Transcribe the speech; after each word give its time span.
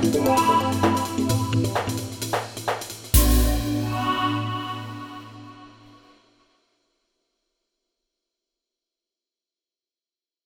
Música 0.00 0.87